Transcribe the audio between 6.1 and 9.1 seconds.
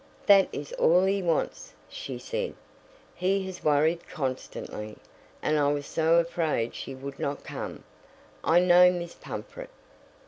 afraid she would not come I know